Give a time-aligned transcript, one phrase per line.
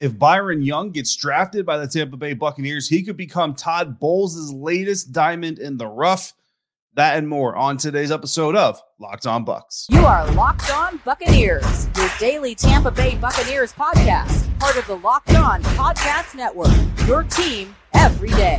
[0.00, 4.50] If Byron Young gets drafted by the Tampa Bay Buccaneers, he could become Todd Bowles'
[4.50, 6.32] latest diamond in the rough.
[6.94, 9.84] That and more on today's episode of Locked On Bucs.
[9.90, 15.34] You are Locked On Buccaneers, your daily Tampa Bay Buccaneers podcast, part of the Locked
[15.34, 16.72] On Podcast Network.
[17.06, 18.58] Your team every day.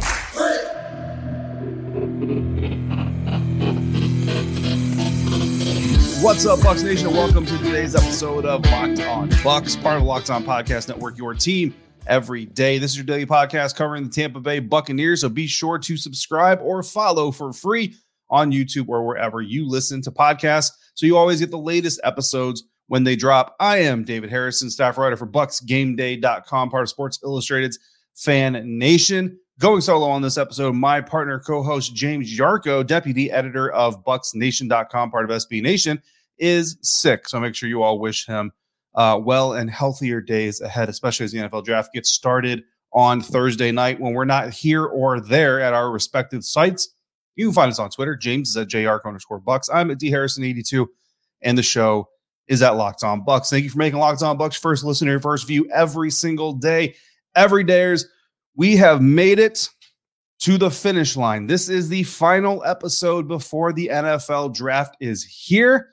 [6.22, 7.08] What's up, Bucs Nation?
[7.08, 10.88] And welcome to today's episode of Locked On Bucs, part of the Locked On Podcast
[10.88, 11.74] Network, your team
[12.06, 12.78] every day.
[12.78, 15.22] This is your daily podcast covering the Tampa Bay Buccaneers.
[15.22, 17.96] So be sure to subscribe or follow for free
[18.30, 20.70] on YouTube or wherever you listen to podcasts.
[20.94, 23.56] So you always get the latest episodes when they drop.
[23.60, 27.80] I am David Harrison, staff writer for BucsGameDay.com, part of Sports Illustrated's
[28.14, 29.40] Fan Nation.
[29.62, 35.30] Going solo on this episode, my partner, co-host James Yarcho, deputy editor of BucsNation.com, part
[35.30, 36.02] of SB Nation,
[36.40, 37.30] is sick.
[37.30, 38.52] So make sure you all wish him
[38.96, 43.72] uh, well and healthier days ahead, especially as the NFL draft gets started on Thursday
[43.72, 46.96] night when we're not here or there at our respective sites.
[47.36, 48.16] You can find us on Twitter.
[48.16, 49.70] James is at JR underscore Bucs.
[49.72, 50.88] I'm at D Harrison82,
[51.44, 52.10] and the show
[52.48, 53.52] is at Locked On Bucs.
[53.52, 56.96] Thank you for making Locked On Bucs first listener, first view every single day.
[57.36, 58.08] Every day's
[58.56, 59.70] we have made it
[60.40, 61.48] to the finish line.
[61.48, 65.90] This is the final episode before the NFL draft is here.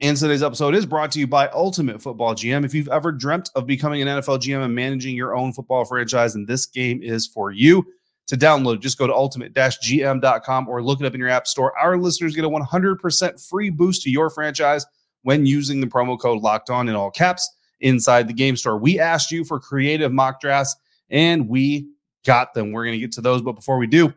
[0.00, 2.64] And today's episode is brought to you by Ultimate Football GM.
[2.64, 6.36] If you've ever dreamt of becoming an NFL GM and managing your own football franchise,
[6.36, 7.84] and this game is for you.
[8.28, 11.76] To download, just go to ultimate-gm.com or look it up in your app store.
[11.78, 14.84] Our listeners get a 100% free boost to your franchise
[15.22, 17.48] when using the promo code locked on in all caps
[17.80, 18.76] inside the game store.
[18.76, 20.76] We asked you for creative mock drafts
[21.10, 21.90] and we
[22.24, 22.72] got them.
[22.72, 23.42] We're going to get to those.
[23.42, 24.12] But before we do,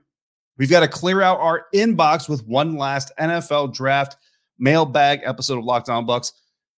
[0.57, 4.17] we've got to clear out our inbox with one last NFL draft
[4.59, 6.31] mailbag episode of Locked On Bucs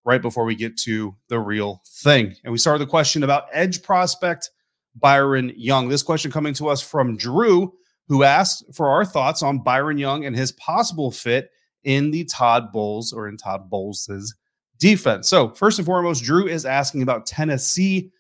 [0.06, 2.36] right before we get to the real thing.
[2.44, 4.50] And we start with a question about edge prospect
[4.96, 5.90] Byron Young.
[5.90, 7.74] This question coming to us from Drew,
[8.08, 11.50] who asked for our thoughts on Byron Young and his possible fit
[11.84, 14.36] in the Todd Bowles or in Todd Bowles'
[14.78, 15.28] defense.
[15.28, 18.12] So, first and foremost, Drew is asking about Tennessee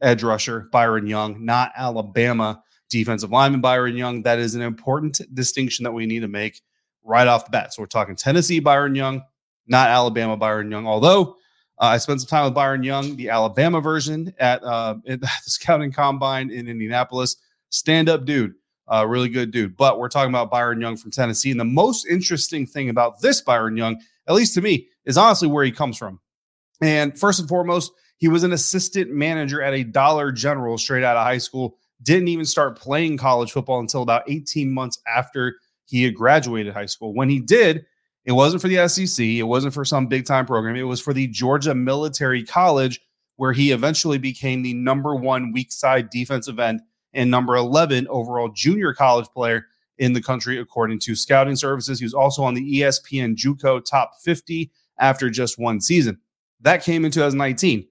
[0.00, 4.22] edge rusher Byron Young, not Alabama defensive lineman Byron Young.
[4.22, 6.60] That is an important distinction that we need to make
[7.02, 7.72] right off the bat.
[7.72, 9.22] So we're talking Tennessee Byron Young,
[9.66, 10.86] not Alabama Byron Young.
[10.86, 11.36] Although
[11.78, 15.28] uh, I spent some time with Byron Young, the Alabama version at, uh, at the
[15.44, 17.36] scouting combine in Indianapolis.
[17.70, 18.54] Stand up dude,
[18.88, 19.76] uh, really good dude.
[19.76, 21.52] But we're talking about Byron Young from Tennessee.
[21.52, 25.48] And the most interesting thing about this Byron Young, at least to me, is honestly
[25.48, 26.20] where he comes from.
[26.82, 31.16] And first and foremost, he was an assistant manager at a Dollar General straight out
[31.16, 31.78] of high school.
[32.02, 36.86] Didn't even start playing college football until about 18 months after he had graduated high
[36.86, 37.14] school.
[37.14, 37.86] When he did,
[38.26, 40.76] it wasn't for the SEC, it wasn't for some big time program.
[40.76, 43.00] It was for the Georgia Military College,
[43.36, 46.82] where he eventually became the number one weak side defensive end
[47.14, 49.66] and number 11 overall junior college player
[49.96, 51.98] in the country, according to scouting services.
[51.98, 56.18] He was also on the ESPN Juco top 50 after just one season.
[56.60, 57.86] That came in 2019.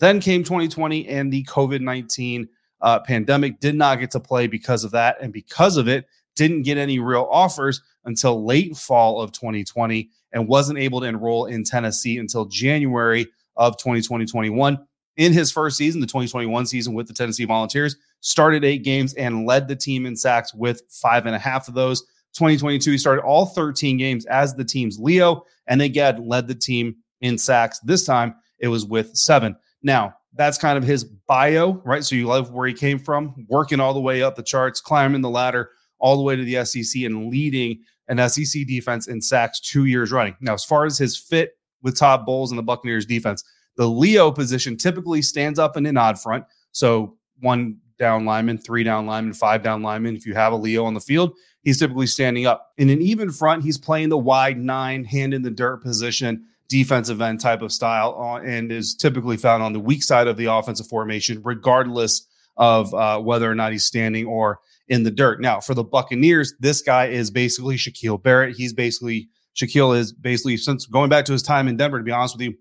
[0.00, 2.48] Then came 2020 and the COVID 19
[2.80, 3.60] uh, pandemic.
[3.60, 5.18] Did not get to play because of that.
[5.20, 6.06] And because of it,
[6.36, 11.46] didn't get any real offers until late fall of 2020 and wasn't able to enroll
[11.46, 14.78] in Tennessee until January of 2020 21.
[15.16, 19.44] In his first season, the 2021 season with the Tennessee Volunteers, started eight games and
[19.44, 22.02] led the team in sacks with five and a half of those.
[22.32, 26.96] 2022, he started all 13 games as the team's Leo and again led the team
[27.20, 27.80] in sacks.
[27.80, 29.56] This time it was with seven.
[29.82, 32.04] Now, that's kind of his bio, right?
[32.04, 35.22] So you love where he came from, working all the way up the charts, climbing
[35.22, 39.60] the ladder all the way to the SEC and leading an SEC defense in sacks
[39.60, 40.36] two years running.
[40.40, 41.52] Now, as far as his fit
[41.82, 43.44] with Todd Bowles and the Buccaneers defense,
[43.76, 46.44] the Leo position typically stands up in an odd front.
[46.72, 50.16] So one down lineman, three down lineman, five down lineman.
[50.16, 52.72] If you have a Leo on the field, he's typically standing up.
[52.78, 57.20] In an even front, he's playing the wide nine, hand in the dirt position defensive
[57.20, 60.46] end type of style uh, and is typically found on the weak side of the
[60.46, 62.26] offensive formation, regardless
[62.56, 65.40] of uh, whether or not he's standing or in the dirt.
[65.40, 68.56] Now, for the Buccaneers, this guy is basically Shaquille Barrett.
[68.56, 72.12] He's basically Shaquille is basically since going back to his time in Denver, to be
[72.12, 72.54] honest with you,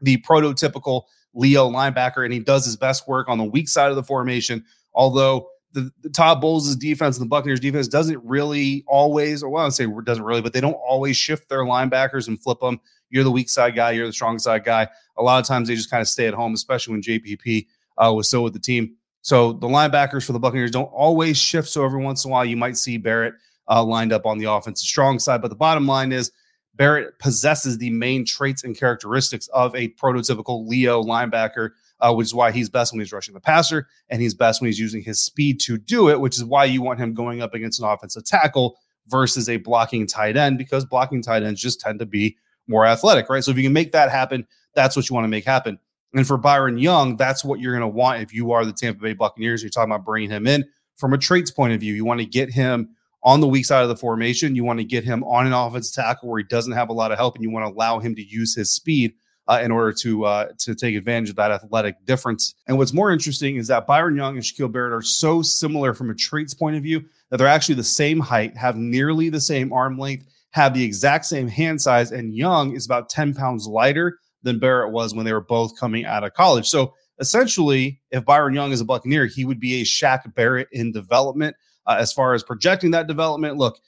[0.00, 1.02] the prototypical
[1.34, 4.64] Leo linebacker, and he does his best work on the weak side of the formation.
[4.94, 9.62] Although the, the Todd Bowles' defense and the Buccaneers defense doesn't really always, or well,
[9.62, 12.80] I would say doesn't really, but they don't always shift their linebackers and flip them.
[13.10, 14.88] You're the weak side guy, you're the strong side guy.
[15.16, 17.66] A lot of times they just kind of stay at home, especially when JPP
[17.98, 18.94] uh, was still with the team.
[19.22, 21.68] So the linebackers for the Buccaneers don't always shift.
[21.68, 23.34] So every once in a while, you might see Barrett
[23.68, 25.42] uh, lined up on the offensive strong side.
[25.42, 26.32] But the bottom line is
[26.76, 32.34] Barrett possesses the main traits and characteristics of a prototypical Leo linebacker uh, which is
[32.34, 35.20] why he's best when he's rushing the passer, and he's best when he's using his
[35.20, 38.24] speed to do it, which is why you want him going up against an offensive
[38.24, 38.78] tackle
[39.08, 42.36] versus a blocking tight end, because blocking tight ends just tend to be
[42.70, 43.44] more athletic, right?
[43.44, 45.78] So if you can make that happen, that's what you want to make happen.
[46.14, 49.02] And for Byron Young, that's what you're going to want if you are the Tampa
[49.02, 49.62] Bay Buccaneers.
[49.62, 50.64] You're talking about bringing him in
[50.96, 51.94] from a traits point of view.
[51.94, 52.90] You want to get him
[53.22, 54.54] on the weak side of the formation.
[54.54, 57.12] You want to get him on an offensive tackle where he doesn't have a lot
[57.12, 59.12] of help, and you want to allow him to use his speed
[59.46, 62.54] uh, in order to uh, to take advantage of that athletic difference.
[62.66, 66.10] And what's more interesting is that Byron Young and Shaquille Barrett are so similar from
[66.10, 69.72] a traits point of view that they're actually the same height, have nearly the same
[69.72, 74.18] arm length, have the exact same hand size, and Young is about 10 pounds lighter
[74.42, 76.68] than Barrett was when they were both coming out of college.
[76.68, 80.92] So essentially, if Byron Young is a Buccaneer, he would be a Shaq Barrett in
[80.92, 81.56] development.
[81.86, 83.80] Uh, as far as projecting that development, look,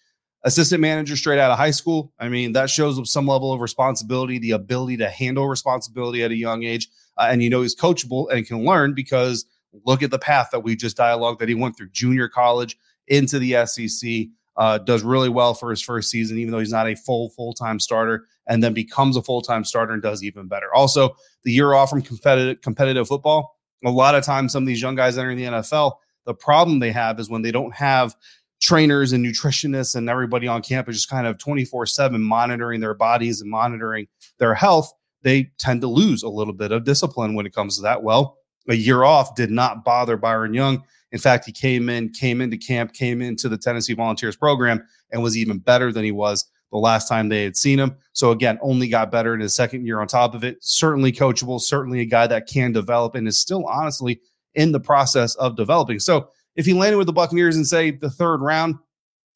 [0.44, 2.12] assistant manager straight out of high school.
[2.18, 6.36] I mean, that shows some level of responsibility, the ability to handle responsibility at a
[6.36, 6.88] young age.
[7.16, 9.44] Uh, and you know, he's coachable and can learn because
[9.84, 12.76] look at the path that we just dialogued that he went through junior college
[13.08, 14.26] into the SEC.
[14.56, 17.54] Uh, does really well for his first season, even though he's not a full full
[17.54, 20.72] time starter, and then becomes a full time starter and does even better.
[20.74, 23.56] Also, the year off from competitive competitive football.
[23.84, 25.94] A lot of times, some of these young guys entering the NFL,
[26.24, 28.14] the problem they have is when they don't have
[28.60, 33.40] trainers and nutritionists and everybody on campus just kind of 24 7 monitoring their bodies
[33.40, 34.06] and monitoring
[34.38, 37.82] their health, they tend to lose a little bit of discipline when it comes to
[37.82, 38.02] that.
[38.02, 40.82] Well, a year off did not bother Byron Young.
[41.12, 45.22] In fact, he came in, came into camp, came into the Tennessee Volunteers program, and
[45.22, 47.94] was even better than he was the last time they had seen him.
[48.14, 50.56] So again, only got better in his second year on top of it.
[50.60, 54.20] Certainly coachable, certainly a guy that can develop and is still honestly
[54.54, 55.98] in the process of developing.
[55.98, 58.76] So if he landed with the Buccaneers in say the third round,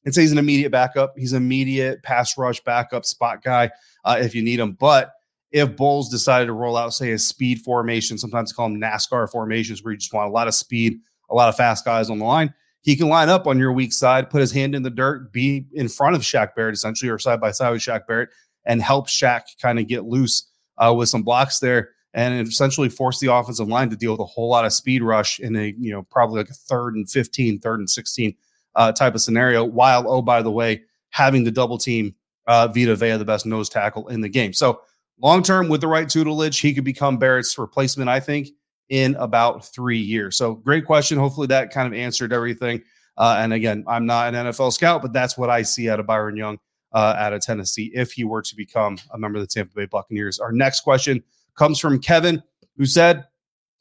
[0.07, 1.15] and say he's an immediate backup.
[1.19, 3.71] He's an immediate pass rush backup spot guy
[4.05, 4.73] uh, if you need him.
[4.73, 5.13] But
[5.53, 9.83] if Bowles decided to roll out, say, a speed formation, sometimes call them NASCAR formations,
[9.83, 10.99] where you just want a lot of speed,
[11.31, 12.53] a lot of fast guys on the line,
[12.83, 15.67] he can line up on your weak side, put his hand in the dirt, be
[15.73, 18.31] in front of Shaq Barrett, essentially, or side by side with Shaq Barrett,
[18.65, 20.49] and help Shaq kind of get loose
[20.79, 24.25] uh, with some blocks there and essentially force the offensive line to deal with a
[24.25, 27.59] whole lot of speed rush in a, you know, probably like a third and 15,
[27.61, 28.35] third and 16
[28.75, 29.65] uh, type of scenario.
[29.65, 32.15] While, oh, by the way, having the double team
[32.47, 34.55] uh, Vita Vea, the best nose tackle in the game.
[34.55, 34.81] So
[35.21, 38.49] long term, with the right tutelage, he could become Barrett's replacement, I think,
[38.89, 40.37] in about three years.
[40.37, 41.19] So great question.
[41.19, 42.83] Hopefully that kind of answered everything.
[43.17, 46.07] Uh, and again, I'm not an NFL scout, but that's what I see out of
[46.07, 46.59] Byron Young
[46.93, 49.87] uh, out of Tennessee if he were to become a member of the Tampa Bay
[49.87, 50.39] Buccaneers.
[50.39, 51.23] Our next question
[51.55, 52.43] comes from Kevin,
[52.77, 53.25] who said,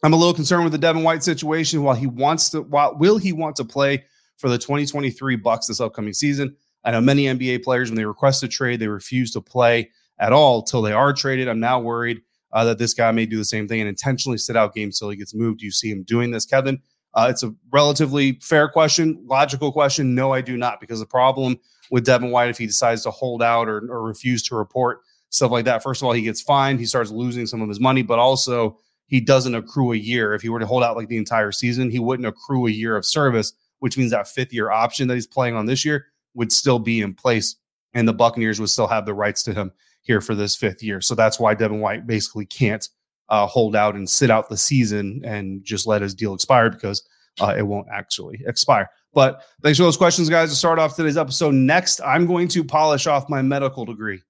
[0.04, 1.84] I'm a little concerned with the Devin White situation.
[1.84, 4.06] While he wants to, while will he want to play
[4.38, 6.56] for the 2023 Bucs this upcoming season?
[6.84, 10.33] I know many NBA players, when they request a trade, they refuse to play at
[10.33, 11.47] all till they are traded.
[11.47, 12.21] I'm now worried
[12.51, 15.09] uh, that this guy may do the same thing and intentionally sit out games till
[15.09, 15.59] he gets moved.
[15.59, 16.79] Do you see him doing this, Kevin?
[17.13, 20.15] Uh, it's a relatively fair question, logical question.
[20.15, 21.57] No, I do not, because the problem
[21.91, 25.51] with Devin White, if he decides to hold out or, or refuse to report, stuff
[25.51, 25.84] like that.
[25.84, 28.77] First of all, he gets fined, he starts losing some of his money, but also
[29.07, 30.34] he doesn't accrue a year.
[30.34, 32.95] If he were to hold out like the entire season, he wouldn't accrue a year
[32.98, 36.51] of service, which means that fifth year option that he's playing on this year would
[36.51, 37.55] still be in place.
[37.93, 39.72] And the Buccaneers would still have the rights to him
[40.05, 41.01] here for this fifth year.
[41.01, 42.88] So that's why Devin White basically can't
[43.29, 47.07] uh, hold out and sit out the season and just let his deal expire because
[47.41, 48.89] uh, it won't actually expire.
[49.13, 50.50] But thanks for those questions, guys.
[50.51, 54.21] To start off today's episode, next, I'm going to polish off my medical degree.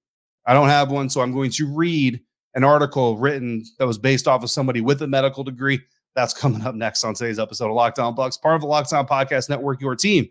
[0.46, 2.22] I don't have one, so I'm going to read
[2.54, 5.82] an article written that was based off of somebody with a medical degree.
[6.16, 8.94] That's coming up next on today's episode of Locked On Bucs, part of the Locked
[8.94, 10.30] On Podcast Network, your team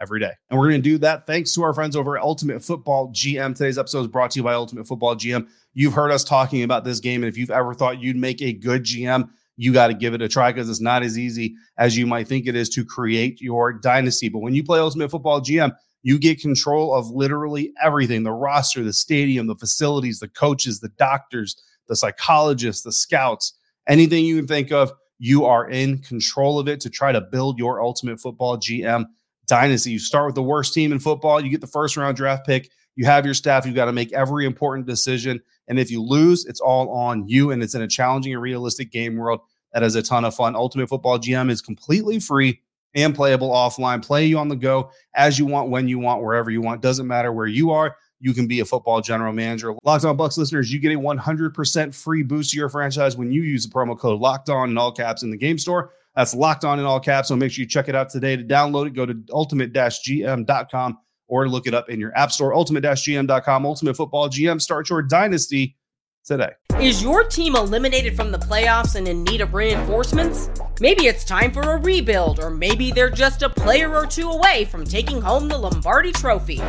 [0.00, 0.32] every day.
[0.48, 3.54] And we're going to do that thanks to our friends over at Ultimate Football GM.
[3.54, 5.46] Today's episode is brought to you by Ultimate Football GM.
[5.74, 8.52] You've heard us talking about this game, and if you've ever thought you'd make a
[8.52, 11.96] good GM, you got to give it a try because it's not as easy as
[11.96, 14.28] you might think it is to create your dynasty.
[14.30, 18.82] But when you play Ultimate Football GM, you get control of literally everything the roster,
[18.82, 23.52] the stadium, the facilities, the coaches, the doctors, the psychologists, the scouts,
[23.86, 24.92] anything you can think of.
[25.18, 29.04] You are in control of it to try to build your ultimate football GM
[29.50, 29.90] dynasty.
[29.90, 32.70] You start with the worst team in football, you get the first round draft pick,
[32.94, 35.40] you have your staff, you've got to make every important decision.
[35.68, 37.50] And if you lose, it's all on you.
[37.50, 39.40] And it's in a challenging and realistic game world
[39.72, 40.56] that is a ton of fun.
[40.56, 42.60] Ultimate Football GM is completely free
[42.94, 44.04] and playable offline.
[44.04, 46.80] Play you on the go as you want, when you want, wherever you want.
[46.80, 47.96] Doesn't matter where you are.
[48.20, 49.74] You can be a football general manager.
[49.82, 53.42] Locked On Bucs listeners, you get a 100% free boost to your franchise when you
[53.42, 55.92] use the promo code Locked On in all caps in the game store.
[56.16, 57.28] That's Locked On in all caps.
[57.28, 58.36] So make sure you check it out today.
[58.36, 60.98] To download it, go to ultimate-gm.com
[61.28, 62.54] or look it up in your app store.
[62.54, 63.66] Ultimate-gm.com.
[63.66, 64.60] Ultimate Football GM.
[64.60, 65.76] Start your dynasty
[66.24, 66.50] today.
[66.80, 70.50] Is your team eliminated from the playoffs and in need of reinforcements?
[70.80, 74.64] Maybe it's time for a rebuild, or maybe they're just a player or two away
[74.64, 76.60] from taking home the Lombardi Trophy.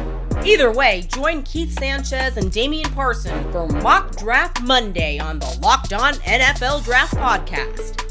[0.43, 5.93] Either way, join Keith Sanchez and Damian Parson for Mock Draft Monday on the Locked
[5.93, 8.10] On NFL Draft Podcast.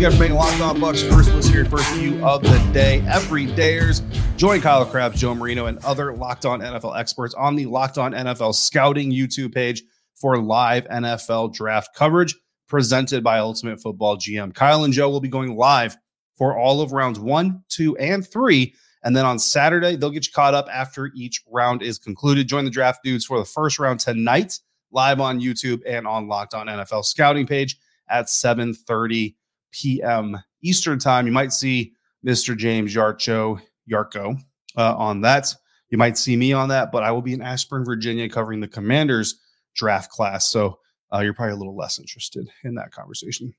[0.00, 3.04] Again for making Locked On Bucs first listen here, first view of the day.
[3.06, 4.00] Every dayers.
[4.38, 8.12] Join Kyle Crabbs, Joe Marino, and other Locked On NFL experts on the Locked On
[8.12, 9.82] NFL Scouting YouTube page
[10.14, 12.34] for live NFL draft coverage
[12.66, 14.54] presented by Ultimate Football GM.
[14.54, 15.98] Kyle and Joe will be going live
[16.34, 18.72] for all of rounds one, two, and three.
[19.04, 22.48] And then on Saturday, they'll get you caught up after each round is concluded.
[22.48, 26.54] Join the draft dudes for the first round tonight, live on YouTube and on Locked
[26.54, 27.76] On NFL Scouting page
[28.08, 29.34] at 7:30
[29.72, 30.36] p.m.
[30.62, 31.26] Eastern time.
[31.26, 31.92] You might see
[32.24, 32.56] Mr.
[32.56, 33.60] James Yarcho
[33.90, 34.38] Yarko
[34.76, 35.54] uh, on that.
[35.90, 38.68] You might see me on that, but I will be in Ashburn, Virginia, covering the
[38.68, 39.40] Commanders
[39.74, 40.50] draft class.
[40.50, 40.78] So
[41.12, 43.54] uh, you're probably a little less interested in that conversation.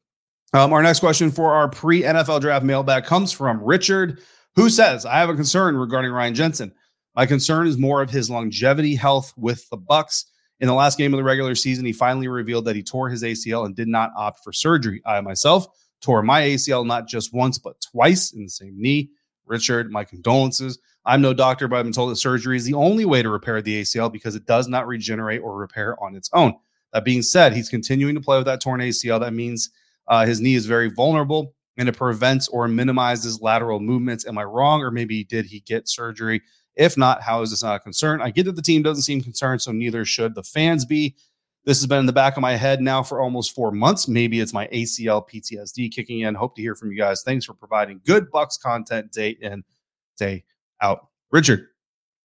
[0.53, 4.21] Um, our next question for our pre NFL draft mailbag comes from Richard,
[4.55, 6.73] who says, I have a concern regarding Ryan Jensen.
[7.15, 10.25] My concern is more of his longevity health with the Bucs."
[10.59, 13.23] In the last game of the regular season, he finally revealed that he tore his
[13.23, 15.01] ACL and did not opt for surgery.
[15.07, 15.65] I myself
[16.01, 19.09] tore my ACL not just once, but twice in the same knee.
[19.45, 20.79] Richard, my condolences.
[21.05, 23.61] I'm no doctor, but I've been told that surgery is the only way to repair
[23.61, 26.53] the ACL because it does not regenerate or repair on its own.
[26.93, 29.19] That being said, he's continuing to play with that torn ACL.
[29.19, 29.69] That means
[30.07, 34.27] uh, his knee is very vulnerable and it prevents or minimizes lateral movements.
[34.27, 34.81] Am I wrong?
[34.81, 36.41] Or maybe did he get surgery?
[36.75, 38.21] If not, how is this not a concern?
[38.21, 41.15] I get that the team doesn't seem concerned, so neither should the fans be.
[41.63, 44.07] This has been in the back of my head now for almost four months.
[44.07, 46.33] Maybe it's my ACL PTSD kicking in.
[46.33, 47.21] Hope to hear from you guys.
[47.23, 49.63] Thanks for providing good Bucs content day in,
[50.17, 50.43] day
[50.81, 51.07] out.
[51.31, 51.67] Richard,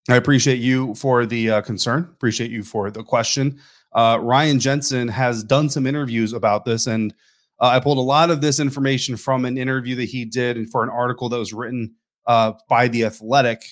[0.10, 2.10] I appreciate you for the uh, concern.
[2.14, 3.60] Appreciate you for the question.
[3.92, 7.14] Uh, Ryan Jensen has done some interviews about this, and
[7.60, 10.70] uh, I pulled a lot of this information from an interview that he did and
[10.70, 11.96] for an article that was written
[12.28, 13.66] uh, by The Athletic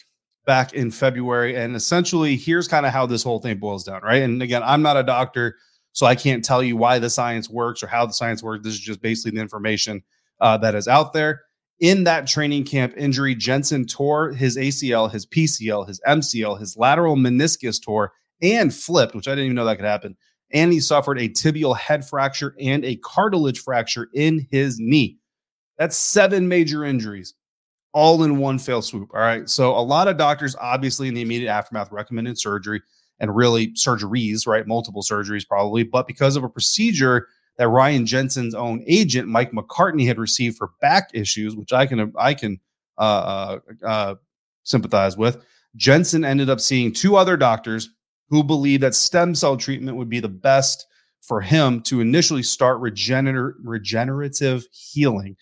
[0.45, 1.55] back in February.
[1.55, 4.21] And essentially, here's kind of how this whole thing boils down, right?
[4.21, 5.57] And again, I'm not a doctor,
[5.93, 8.63] so I can't tell you why the science works or how the science works.
[8.63, 10.03] This is just basically the information
[10.41, 11.41] uh, that is out there.
[11.79, 17.15] In that training camp injury, Jensen tore his ACL, his PCL, his MCL, his lateral
[17.15, 20.15] meniscus tore and flipped, which I didn't even know that could happen.
[20.51, 25.17] And he suffered a tibial head fracture and a cartilage fracture in his knee.
[25.77, 27.33] That's seven major injuries
[27.93, 29.12] all in one fell swoop.
[29.13, 29.47] All right.
[29.50, 32.81] So a lot of doctors, obviously, in the immediate aftermath, recommended surgery
[33.19, 34.67] and really surgeries, right?
[34.67, 35.83] Multiple surgeries, probably.
[35.83, 40.71] But because of a procedure that Ryan Jensen's own agent, Mike McCartney, had received for
[40.81, 42.59] back issues, which I can I can
[42.97, 44.15] uh, uh, uh,
[44.63, 45.43] sympathize with,
[45.75, 47.89] Jensen ended up seeing two other doctors
[48.29, 50.88] who believed that stem cell treatment would be the best
[51.21, 55.38] for him to initially start regener- regenerative healing.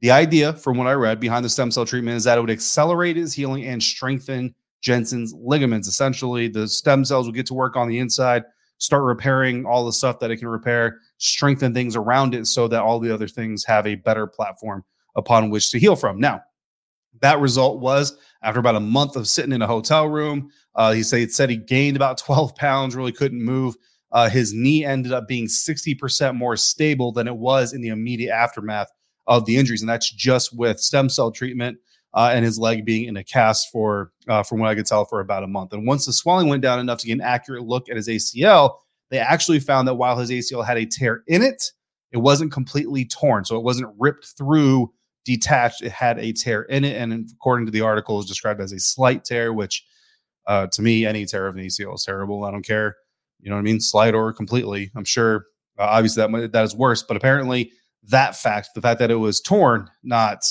[0.00, 2.50] The idea, from what I read behind the stem cell treatment, is that it would
[2.50, 5.88] accelerate his healing and strengthen Jensen's ligaments.
[5.88, 8.44] Essentially, the stem cells will get to work on the inside,
[8.78, 12.80] start repairing all the stuff that it can repair, strengthen things around it so that
[12.80, 14.82] all the other things have a better platform
[15.16, 16.18] upon which to heal from.
[16.18, 16.40] Now,
[17.20, 20.50] that result was after about a month of sitting in a hotel room.
[20.74, 23.76] Uh, he said, said he gained about 12 pounds, really couldn't move.
[24.12, 28.32] Uh, his knee ended up being 60% more stable than it was in the immediate
[28.32, 28.90] aftermath
[29.26, 31.78] of the injuries, and that's just with stem cell treatment
[32.14, 35.04] uh, and his leg being in a cast for, uh, from what I could tell,
[35.04, 35.72] for about a month.
[35.72, 38.76] And once the swelling went down enough to get an accurate look at his ACL,
[39.10, 41.72] they actually found that while his ACL had a tear in it,
[42.12, 44.92] it wasn't completely torn, so it wasn't ripped through,
[45.24, 45.82] detached.
[45.82, 48.80] It had a tear in it, and according to the article, is described as a
[48.80, 49.84] slight tear, which
[50.46, 52.44] uh, to me, any tear of an ACL is terrible.
[52.44, 52.96] I don't care,
[53.40, 54.90] you know what I mean, slight or completely.
[54.96, 55.46] I'm sure,
[55.78, 57.70] uh, obviously, that that is worse, but apparently
[58.04, 60.44] that fact, the fact that it was torn, not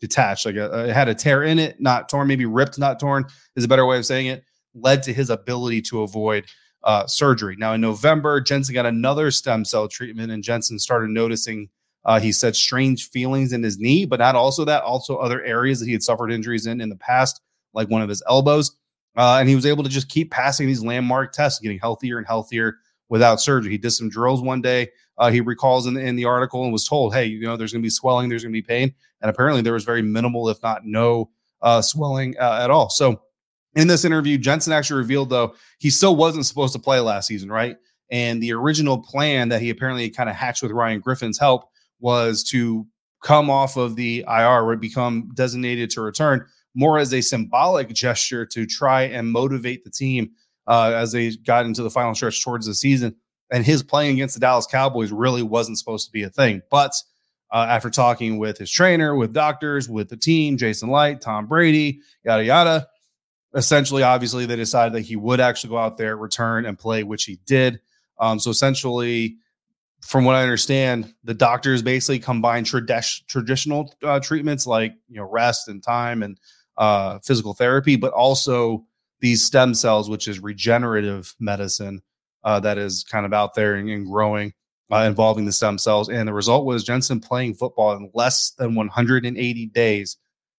[0.00, 3.00] detached, like a, uh, it had a tear in it, not torn, maybe ripped, not
[3.00, 3.24] torn
[3.56, 6.46] is a better way of saying it, led to his ability to avoid
[6.82, 7.56] uh, surgery.
[7.58, 11.68] Now, in November, Jensen got another stem cell treatment, and Jensen started noticing,
[12.04, 15.80] uh, he said, strange feelings in his knee, but not also that, also other areas
[15.80, 17.40] that he had suffered injuries in in the past,
[17.74, 18.76] like one of his elbows.
[19.16, 22.26] Uh, and he was able to just keep passing these landmark tests, getting healthier and
[22.26, 22.76] healthier
[23.08, 23.72] without surgery.
[23.72, 24.88] He did some drills one day.
[25.20, 27.82] Uh, he recalls in, in the article and was told, hey, you know, there's going
[27.82, 28.92] to be swelling, there's going to be pain.
[29.20, 32.88] And apparently there was very minimal, if not no, uh, swelling uh, at all.
[32.88, 33.20] So
[33.76, 37.52] in this interview, Jensen actually revealed, though, he still wasn't supposed to play last season,
[37.52, 37.76] right?
[38.10, 41.68] And the original plan that he apparently kind of hatched with Ryan Griffin's help
[42.00, 42.86] was to
[43.22, 48.46] come off of the IR or become designated to return more as a symbolic gesture
[48.46, 50.30] to try and motivate the team
[50.66, 53.14] uh, as they got into the final stretch towards the season.
[53.52, 56.62] And his playing against the Dallas Cowboys really wasn't supposed to be a thing.
[56.70, 56.94] But
[57.50, 62.00] uh, after talking with his trainer, with doctors, with the team, Jason Licht, Tom Brady,
[62.24, 62.88] yada, yada,
[63.54, 67.24] essentially, obviously, they decided that he would actually go out there, return, and play, which
[67.24, 67.80] he did.
[68.20, 69.36] Um, so essentially,
[70.00, 75.28] from what I understand, the doctors basically combine trad- traditional uh, treatments like you know
[75.28, 76.38] rest and time and
[76.76, 78.84] uh, physical therapy, but also
[79.20, 82.02] these stem cells, which is regenerative medicine
[82.44, 84.52] uh, that is kind of out there and, and growing,
[84.90, 86.08] uh, involving the stem cells.
[86.08, 90.16] And the result was Jensen playing football in less than 180 days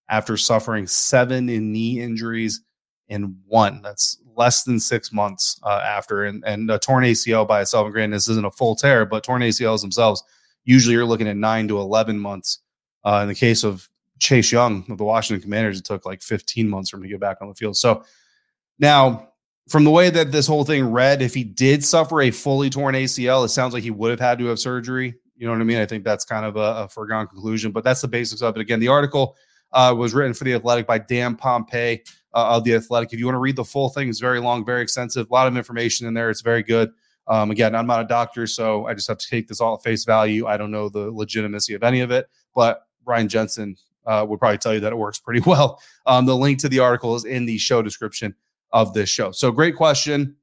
[0.10, 2.62] after suffering seven in knee injuries
[3.08, 3.82] in one.
[3.82, 6.26] That's less than six months uh, after.
[6.26, 9.24] And, and a torn ACL by itself, and granted, this isn't a full tear, but
[9.24, 10.24] torn ACLs themselves,
[10.64, 12.60] usually you're looking at nine to 11 months.
[13.04, 16.70] Uh, in the case of Chase Young of the Washington Commanders, it took like 15
[16.70, 17.76] months for him to get back on the field.
[17.76, 18.04] So
[18.78, 19.31] now,
[19.72, 22.94] from the way that this whole thing read, if he did suffer a fully torn
[22.94, 25.16] ACL, it sounds like he would have had to have surgery.
[25.38, 25.78] You know what I mean?
[25.78, 28.62] I think that's kind of a, a foregone conclusion, but that's the basics of it.
[28.62, 29.38] Again, the article
[29.72, 32.02] uh, was written for the Athletic by Dan Pompei
[32.34, 33.14] uh, of the Athletic.
[33.14, 35.48] If you want to read the full thing, it's very long, very extensive, a lot
[35.48, 36.30] of information in there.
[36.30, 36.92] It's very good.
[37.28, 39.84] Um, again, I'm not a doctor, so I just have to take this all at
[39.84, 40.48] face value.
[40.48, 44.58] I don't know the legitimacy of any of it, but Ryan Jensen uh, would probably
[44.58, 45.82] tell you that it works pretty well.
[46.06, 48.36] Um, the link to the article is in the show description
[48.72, 49.32] of this show.
[49.32, 50.36] So, great question.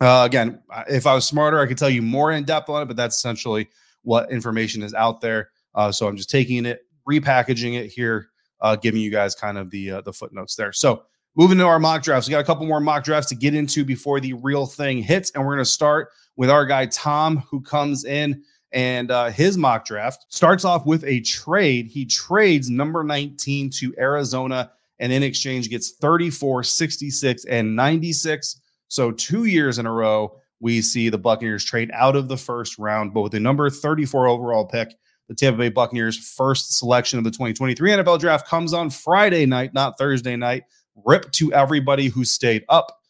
[0.00, 2.86] Uh, again, if I was smarter, I could tell you more in depth on it,
[2.86, 3.68] but that's essentially
[4.02, 5.50] what information is out there.
[5.74, 8.28] Uh, so, I'm just taking it, repackaging it here,
[8.60, 10.72] uh, giving you guys kind of the uh, the footnotes there.
[10.72, 11.04] So,
[11.36, 13.84] moving to our mock drafts, we got a couple more mock drafts to get into
[13.84, 17.60] before the real thing hits, and we're going to start with our guy Tom, who
[17.60, 21.86] comes in and uh, his mock draft starts off with a trade.
[21.86, 28.60] He trades number 19 to Arizona and in exchange gets 34, 66, and 96.
[28.88, 32.78] So two years in a row, we see the Buccaneers trade out of the first
[32.78, 34.94] round, but with the number 34 overall pick,
[35.28, 39.74] the Tampa Bay Buccaneers' first selection of the 2023 NFL draft comes on Friday night,
[39.74, 40.64] not Thursday night.
[41.04, 43.00] Rip to everybody who stayed up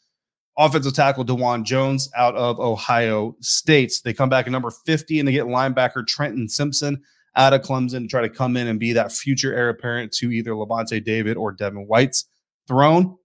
[0.58, 4.00] offensive tackle Dawand Jones out of Ohio State.
[4.04, 7.02] They come back at number 50 and they get linebacker Trenton Simpson
[7.36, 10.32] out of Clemson to try to come in and be that future heir apparent to
[10.32, 12.24] either Lavonte David or Devin White's
[12.66, 13.16] throne.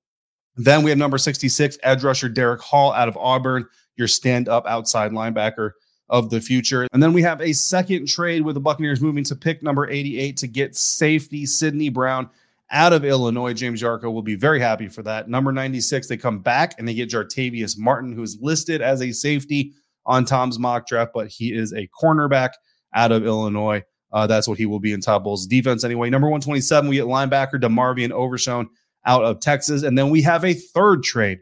[0.58, 4.66] Then we have number 66, edge rusher Derick Hall out of Auburn, your stand up
[4.68, 5.72] outside linebacker
[6.10, 6.88] of the future.
[6.92, 10.36] And then we have a second trade with the Buccaneers moving to pick number 88
[10.38, 12.30] to get safety Sydney Brown
[12.70, 13.54] out of Illinois.
[13.54, 15.30] James Yarcho will be very happy for that.
[15.30, 19.14] Number 96, they come back and they get Jartavius Martin, who is listed as a
[19.14, 19.74] safety
[20.06, 22.52] on Tom's mock draft, but he is a cornerback
[22.94, 23.82] out of Illinois.
[24.12, 26.10] Uh, that's what he will be in Todd Bowles' defense anyway.
[26.10, 28.70] Number 127, we get linebacker DeMarvion Overshown
[29.06, 29.84] out of Texas.
[29.84, 31.40] And then we have a third trade,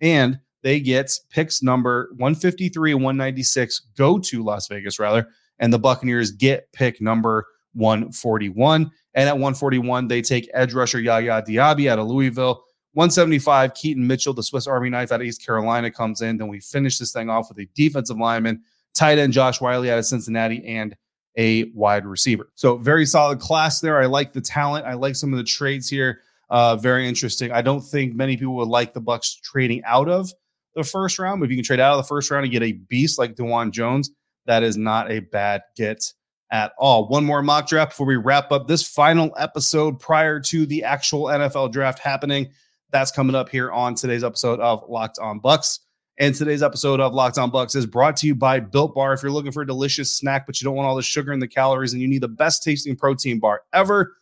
[0.00, 5.28] and they get picks number 153 and 196 go to Las Vegas, rather.
[5.58, 8.90] And the Buccaneers get pick number 141.
[9.14, 12.64] And at 141, they take edge rusher Yaya Diaby out of Louisville.
[12.94, 16.36] 175, Keaton Mitchell, the Swiss Army knife out of East Carolina, comes in.
[16.36, 18.62] Then we finish this thing off with a defensive lineman,
[18.94, 20.94] tight end Josh Whyle out of Cincinnati, and
[21.36, 22.50] a wide receiver.
[22.54, 24.00] So very solid class there.
[24.00, 24.86] I like the talent.
[24.86, 26.20] I like some of the trades here.
[26.50, 27.50] Uh, very interesting.
[27.50, 30.30] I don't think many people would like the Bucs trading out of
[30.74, 31.40] the first round.
[31.40, 33.34] But If you can trade out of the first round and get a beast like
[33.34, 34.10] Dawand Jones,
[34.46, 36.12] that is not a bad get
[36.50, 37.08] at all.
[37.08, 41.24] One more mock draft before we wrap up this final episode prior to the actual
[41.24, 42.50] NFL draft happening.
[42.90, 45.78] That's coming up here on today's episode of Locked On Bucs.
[46.22, 49.12] And today's episode of Locked On Bucs is brought to you by Built Bar.
[49.12, 51.42] If you're looking for a delicious snack, but you don't want all the sugar and
[51.42, 54.14] the calories, and you need the best tasting protein bar ever,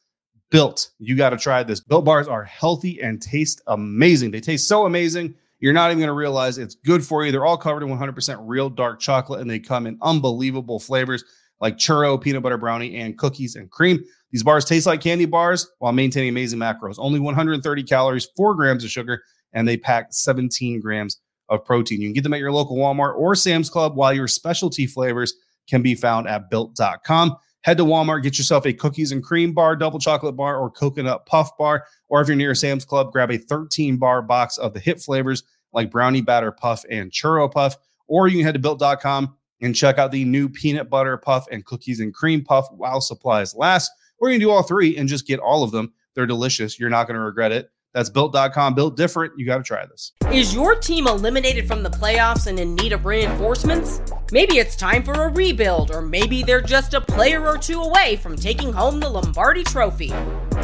[0.49, 1.81] Built, you got to try this.
[1.81, 4.31] Built bars are healthy and taste amazing.
[4.31, 7.33] They taste so amazing, you're not even going to realize it's good for you.
[7.33, 11.23] They're all covered in 100% real dark chocolate, and they come in unbelievable flavors
[11.61, 14.03] like churro, peanut butter brownie, and cookies and cream.
[14.31, 16.95] These bars taste like candy bars while maintaining amazing macros.
[16.97, 22.01] Only 130 calories, four grams of sugar, and they pack 17 grams of protein.
[22.01, 25.35] You can get them at your local Walmart or Sam's Club, while your specialty flavors
[25.69, 27.37] can be found at built.com.
[27.63, 31.27] Head to Walmart, get yourself a cookies and cream bar, double chocolate bar, or coconut
[31.27, 31.85] puff bar.
[32.09, 35.43] Or if you're near Sam's Club, grab a 13 bar box of the hit flavors
[35.73, 37.77] like brownie batter puff and churro puff.
[38.07, 41.65] Or you can head to built.com and check out the new peanut butter puff and
[41.65, 43.91] cookies and cream puff while supplies last.
[44.19, 45.93] Or you can do all three and just get all of them.
[46.15, 46.79] They're delicious.
[46.79, 47.71] You're not going to regret it.
[47.95, 48.75] That's built.com.
[48.75, 49.33] Built different.
[49.37, 50.13] You got to try this.
[50.33, 54.01] Is your team eliminated from the playoffs and in need of reinforcements?
[54.33, 58.17] Maybe it's time for a rebuild, or maybe they're just a player or two away
[58.17, 60.13] from taking home the Lombardi Trophy.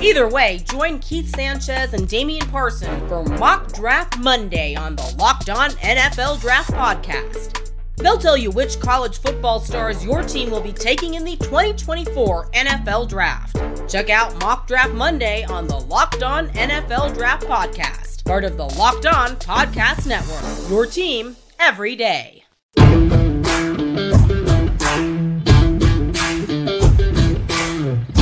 [0.01, 5.49] Either way, join Keith Sanchez and Damian Parson for Mock Draft Monday on the Locked
[5.49, 7.66] On NFL Draft Podcast.
[7.97, 12.51] They'll tell you which college football stars your team will be taking in the 2024
[12.51, 13.57] NFL Draft.
[13.91, 18.67] Check out Mock Draft Monday on the Locked On NFL Draft Podcast, part of the
[18.67, 20.71] Locked On Podcast Network.
[20.71, 22.45] Your team every day.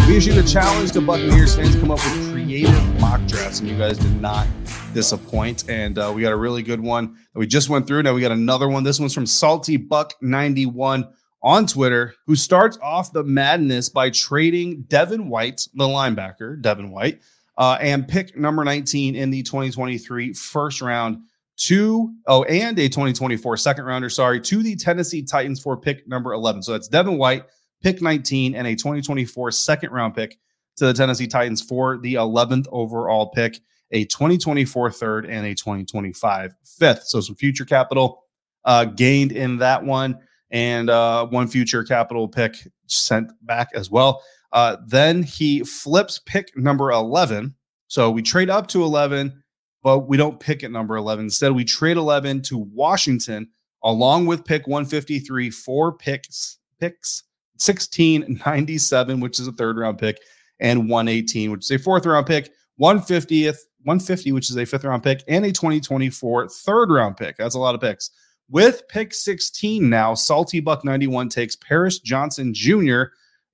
[0.07, 3.77] We issued a challenge to Buccaneers fans come up with creative mock drafts, and you
[3.77, 4.47] guys did not
[4.95, 5.69] disappoint.
[5.69, 8.05] And uh, we got a really good one that we just went through.
[8.05, 8.85] Now we got another one.
[8.85, 11.07] This one's from Salty Buck 91
[11.43, 17.21] on Twitter, who starts off the madness by trading Devin White, the linebacker, Devin White,
[17.59, 21.19] uh, and pick number 19 in the 2023 first round
[21.57, 26.33] to, oh, and a 2024 second rounder, sorry, to the Tennessee Titans for pick number
[26.33, 26.63] 11.
[26.63, 27.45] So that's Devin White,
[27.83, 30.39] pick 19, and a 2024 second round pick
[30.77, 33.61] to the Tennessee Titans for the 11th overall pick
[33.95, 37.05] a 2024 third, and a 2025 fifth.
[37.05, 38.25] So some future capital
[38.65, 40.19] uh, gained in that one,
[40.51, 44.23] and uh, one future capital pick sent back as well.
[44.53, 47.55] Uh, then he flips pick number 11.
[47.87, 49.43] So we trade up to 11,
[49.83, 51.27] but we don't pick at number 11.
[51.27, 53.49] Instead, we trade 11 to Washington
[53.85, 57.23] along with pick 153, four picks, picks
[57.57, 60.19] 1697, which is a third round pick,
[60.59, 62.51] and 118, which is a fourth round pick.
[62.81, 67.37] 150th 150, which is a fifth round pick, and a 2024 third round pick.
[67.37, 68.11] That's a lot of picks.
[68.51, 73.05] With pick 16 now, Salty Buck 91 takes Paris Johnson Jr.,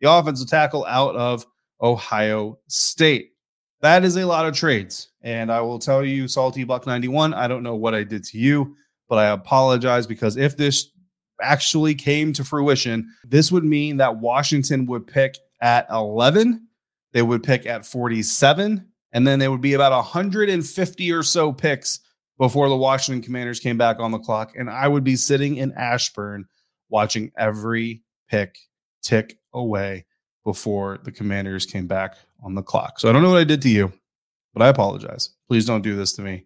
[0.01, 1.47] the offensive tackle out of
[1.81, 3.33] Ohio State.
[3.83, 5.11] That is a lot of trades.
[5.23, 8.39] And I will tell you, Salty Buck 91, I don't know what I did to
[8.39, 8.77] you,
[9.09, 10.91] but I apologize because if this
[11.41, 16.67] actually came to fruition, this would mean that Washington would pick at 11,
[17.13, 22.01] they would pick at 47, and then there would be about 150 or so picks
[22.39, 24.53] before the Washington Commanders came back on the clock.
[24.57, 26.47] And I would be sitting in Ashburn
[26.89, 28.57] watching every pick
[29.03, 30.07] tick away
[30.45, 32.99] before the Commanders came back on the clock.
[32.99, 33.93] So I don't know what I did to you,
[34.55, 35.31] but I apologize.
[35.49, 36.45] Please don't do this to me.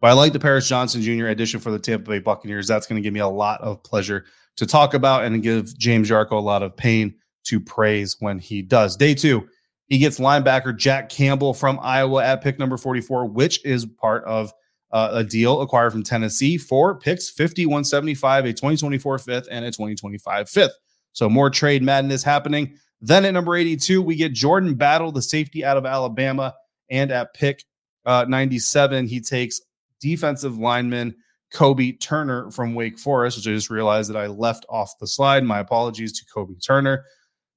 [0.00, 1.26] But I like the Paris Johnson Jr.
[1.26, 2.66] addition for the Tampa Bay Buccaneers.
[2.66, 4.24] That's going to give me a lot of pleasure
[4.56, 8.62] to talk about and give James Yarcho a lot of pain to praise when he
[8.62, 8.96] does.
[8.96, 9.48] Day two,
[9.88, 14.52] he gets linebacker Jack Campbell from Iowa at pick number 44, which is part of
[14.92, 19.68] uh, a deal acquired from Tennessee for picks 50, 175, a 2024 fifth, and a
[19.68, 20.74] 2025 fifth.
[21.12, 22.76] So more trade madness happening.
[23.00, 26.54] Then at number 82, we get Jordan Battle, the safety out of Alabama.
[26.90, 27.64] And at pick
[28.04, 29.60] uh, 97, he takes
[30.00, 31.14] defensive lineman
[31.52, 35.44] Kobie Turner from Wake Forest, which I just realized that I left off the slide.
[35.44, 37.04] My apologies to Kobie Turner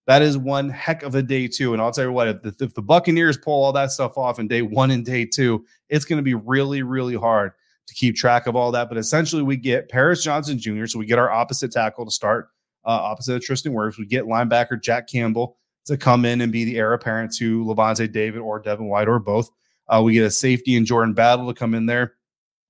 [0.10, 1.72] that is one heck of a day two.
[1.72, 4.40] And I'll tell you what, if the, if the Buccaneers pull all that stuff off
[4.40, 7.52] in day one and day two, it's going to be really, really hard
[7.86, 8.90] to keep track of all that.
[8.90, 12.50] But essentially, we get Paris Johnson Jr., so we get our opposite tackle to start,
[12.86, 14.00] uh, opposite of Tristan Wirfs.
[14.00, 18.12] We get linebacker Jack Campbell to come in and be the heir apparent to Lavonte
[18.12, 19.52] David or Devin White or both.
[19.88, 22.16] Uh, we get a safety in Jordan Battle to come in there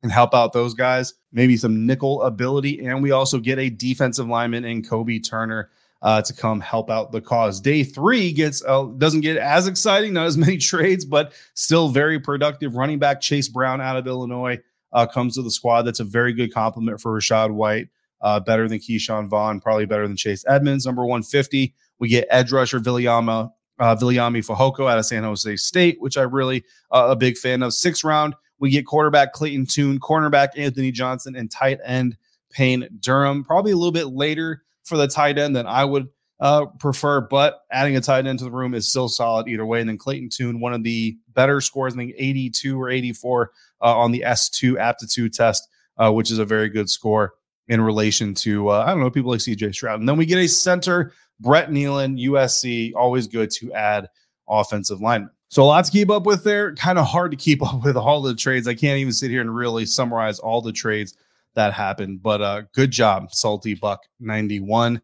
[0.04, 2.86] and help out those guys, maybe some nickel ability.
[2.86, 5.69] And we also get a defensive lineman in Kobie Turner
[6.01, 7.59] uh, to come help out the cause.
[7.59, 12.19] Day three gets uh, doesn't get as exciting, not as many trades, but still very
[12.19, 12.75] productive.
[12.75, 14.59] Running back Chase Brown out of Illinois
[14.93, 15.83] uh, comes to the squad.
[15.83, 17.89] That's a very good compliment for Rachaad White.
[18.21, 20.85] Uh, better than Ke'Shawn Vaughn, probably better than Chase Edmonds.
[20.85, 26.01] Number 150, we get edge rusher Viliama, uh, Viliami Fehoko out of San Jose State,
[26.01, 27.73] which I really uh, a big fan of.
[27.73, 32.17] Sixth round, we get quarterback Clayton Tune, cornerback Anthony Johnson, and tight end
[32.51, 33.45] Payne Durham.
[33.45, 37.62] Probably a little bit later for the tight end than I would uh, prefer, but
[37.71, 39.80] adding a tight end to the room is still solid either way.
[39.80, 43.97] And then Clayton Tune, one of the better scores, I think 82 or 84 uh,
[43.97, 47.34] on the S2 aptitude test, uh, which is a very good score
[47.67, 49.99] in relation to, uh, I don't know, people like CJ Stroud.
[49.99, 54.08] And then we get a center, Brett Neilon, USC, always good to add
[54.47, 55.30] offensive linemen.
[55.49, 56.73] So a lot to keep up with there.
[56.75, 58.67] Kind of hard to keep up with all the trades.
[58.67, 61.15] I can't even sit here and really summarize all the trades
[61.55, 62.21] that happened.
[62.21, 65.01] But uh, good job, Salty Buck 91.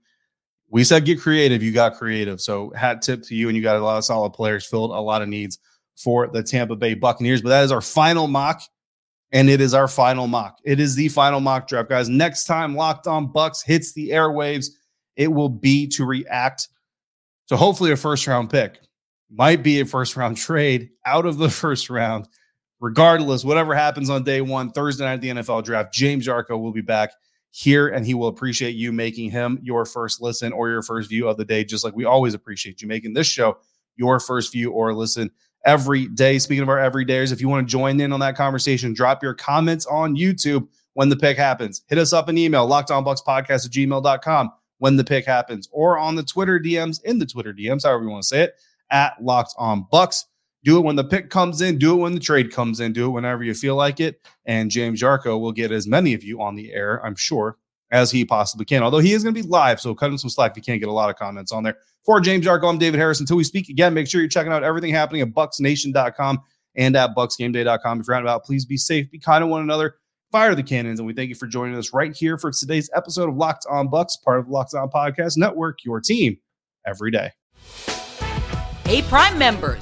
[0.70, 1.64] We said get creative.
[1.64, 2.42] You got creative.
[2.42, 5.00] So hat tip to you, and you got a lot of solid players, filled a
[5.00, 5.60] lot of needs
[5.96, 7.42] for the Tampa Bay Buccaneers.
[7.42, 8.62] But that is our final mock,
[9.32, 10.60] and it is our final mock.
[10.64, 12.10] It is the final mock draft, guys.
[12.10, 14.70] Next time Locked On Bucs hits the airwaves,
[15.16, 16.68] it will be to react
[17.48, 18.80] to hopefully a first round pick.
[19.30, 22.28] Might be a first round trade out of the first round.
[22.80, 26.82] Regardless, whatever happens on day one, Thursday night, the NFL draft, James Yarcho will be
[26.82, 27.12] back
[27.52, 31.28] here and he will appreciate you making him your first listen or your first view
[31.28, 33.58] of the day, just like we always appreciate you making this show
[33.96, 35.32] your first view or listen
[35.66, 36.38] every day.
[36.38, 39.34] Speaking of our everydayers, if you want to join in on that conversation, drop your
[39.34, 41.82] comments on YouTube when the pick happens.
[41.88, 46.24] Hit us up an email, lockedonbuckspodcast at gmail.com when the pick happens, or on the
[46.24, 48.56] Twitter DMs, in the Twitter DMs, however you want to say it,
[48.92, 50.26] at locked on bucs.
[50.66, 53.06] Do it when the pick comes in, do it when the trade comes in, do
[53.06, 54.20] it whenever you feel like it.
[54.46, 57.58] And James Yarcho will get as many of you on the air, I'm sure,
[57.92, 58.82] as he possibly can.
[58.82, 60.80] Although he is going to be live, so cut him some slack if you can't
[60.80, 61.78] get a lot of comments on there.
[62.04, 63.20] For James Yarcho, I'm David Harris.
[63.20, 66.42] Until we speak again, make sure you're checking out everything happening at bucsnation.com
[66.76, 68.00] and at bucsgameday.com.
[68.00, 69.98] If you're out about, please be safe, be kind to one another,
[70.32, 71.00] fire the cannons.
[71.00, 73.88] And we thank you for joining us right here for today's episode of Locked On
[73.88, 76.40] Bucs, part of the Locked On Podcast Network, your team
[76.88, 77.34] every day.
[78.86, 79.82] Hey, Prime members,